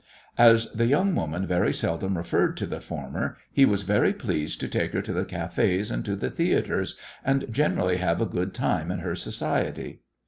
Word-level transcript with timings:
As 0.39 0.71
the 0.71 0.87
young 0.87 1.13
woman 1.13 1.45
very 1.45 1.71
seldom 1.71 2.17
referred 2.17 2.57
to 2.57 2.65
the 2.65 2.81
former 2.81 3.37
he 3.53 3.65
was 3.65 3.83
very 3.83 4.13
pleased 4.13 4.59
to 4.61 4.67
take 4.67 4.93
her 4.93 5.01
to 5.03 5.13
the 5.13 5.25
cafés 5.25 5.91
and 5.91 6.03
to 6.05 6.15
the 6.15 6.31
theatres, 6.31 6.97
and 7.23 7.45
generally 7.53 7.97
have 7.97 8.19
a 8.19 8.25
good 8.25 8.51
time 8.51 8.89
in 8.89 9.01
her 9.01 9.13
society. 9.13 10.01